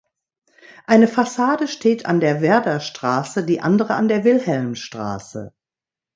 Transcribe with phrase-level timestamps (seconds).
[0.87, 5.53] Eine Fassade steht an der Werderstraße, die andere an der Wilhelmstraße.